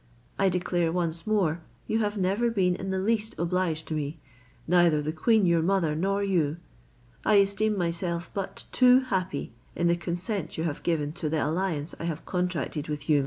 [0.39, 4.19] I declare once more you have never been in the least obliged to me,
[4.67, 6.57] neither the queen your mother nor you.
[7.23, 11.93] I esteem myself but too happy in the consent you have given to the alliance
[11.99, 13.19] I have contracted with you.